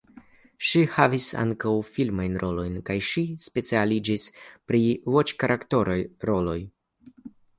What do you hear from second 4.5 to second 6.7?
pri voĉaktoraj roloj.